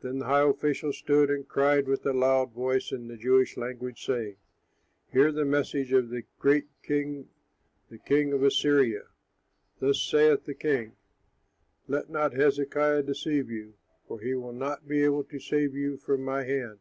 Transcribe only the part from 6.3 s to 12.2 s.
great king, the king of Assyria. 'Thus saith the king, Let